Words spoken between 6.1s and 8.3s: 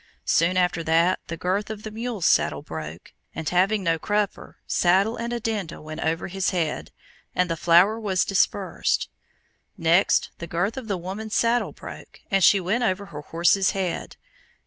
his head, and the flour was